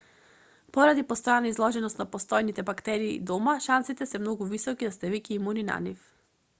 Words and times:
поради 0.77 1.03
постојана 1.11 1.49
изложеност 1.51 2.01
на 2.03 2.07
постојните 2.15 2.65
бактерии 2.71 3.13
дома 3.33 3.57
шансите 3.69 4.11
се 4.15 4.23
многу 4.27 4.53
високи 4.57 4.91
да 4.91 4.95
сте 4.99 5.17
веќе 5.17 5.41
имуни 5.41 5.71
на 5.73 5.83
нив 5.89 6.07